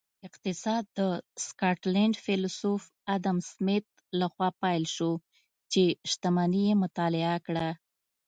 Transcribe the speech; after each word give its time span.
اقتصاد 0.27 0.83
د 0.97 0.99
سکاټلینډ 1.45 2.15
فیلسوف 2.25 2.81
ادم 3.15 3.37
سمیت 3.51 3.85
لخوا 4.19 4.49
پیل 4.61 4.83
شو 4.95 5.11
چې 5.71 5.83
شتمني 6.11 6.61
یې 6.69 6.73
مطالعه 6.83 7.37
کړه 7.45 7.67